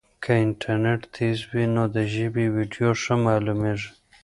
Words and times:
که 0.23 0.31
انټرنیټ 0.43 1.01
تېز 1.15 1.37
وي 1.49 1.65
نو 1.75 1.83
د 1.95 1.97
ژبې 2.13 2.45
ویډیو 2.55 2.89
ښه 3.01 3.15
معلومېږي. 3.23 3.89